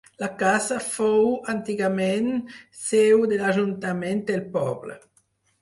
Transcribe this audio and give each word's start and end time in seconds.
La 0.21 0.27
casa 0.37 0.77
fou, 0.85 1.27
antigament, 1.53 2.31
seu 2.87 3.23
de 3.35 3.41
l'ajuntament 3.43 4.29
del 4.31 4.43
poble. 4.57 4.99